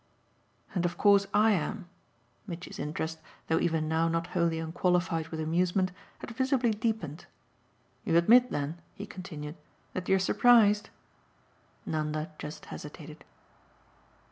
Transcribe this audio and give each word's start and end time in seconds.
"And 0.73 0.83
of 0.83 0.97
course 0.97 1.27
I 1.31 1.51
am!" 1.51 1.87
Mitchy's 2.47 2.79
interest, 2.79 3.19
though 3.45 3.59
even 3.59 3.87
now 3.87 4.07
not 4.07 4.25
wholly 4.33 4.57
unqualified 4.57 5.27
with 5.27 5.39
amusement, 5.39 5.91
had 6.17 6.31
visibly 6.31 6.71
deepened. 6.71 7.27
"You 8.03 8.17
admit 8.17 8.49
then," 8.49 8.79
he 8.95 9.05
continued, 9.05 9.57
"that 9.93 10.09
you're 10.09 10.17
surprised?" 10.17 10.89
Nanda 11.85 12.31
just 12.39 12.65
hesitated. 12.73 13.23